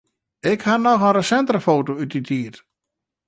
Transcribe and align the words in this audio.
Ik 0.51 0.61
haw 0.67 0.79
noch 0.83 1.03
in 1.07 1.13
resintere 1.17 1.61
foto 1.67 1.91
út 2.01 2.11
dy 2.13 2.21
tiid. 2.27 2.55